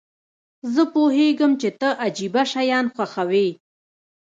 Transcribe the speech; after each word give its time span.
زه 0.73 0.83
پوهیږم 0.93 1.51
چې 1.61 1.69
ته 1.79 1.89
عجیبه 2.05 2.43
شیان 2.51 2.85
خوښوې. 2.95 3.47